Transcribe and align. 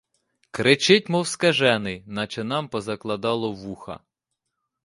Кричить 0.51 1.09
мов 1.09 1.27
скажений, 1.27 2.03
наче 2.07 2.43
нам 2.43 2.69
позакладало 2.69 3.51
вуха! 3.51 4.01